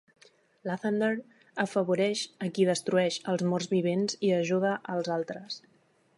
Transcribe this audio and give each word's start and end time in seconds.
Lathander 0.69 1.09
afavoreix 1.63 2.23
a 2.47 2.49
qui 2.57 2.65
destrueix 2.71 3.21
els 3.35 3.47
morts 3.53 3.71
vivents 3.77 4.19
i 4.31 4.35
ajuda 4.43 4.77
als 4.97 5.13
altres. 5.21 5.63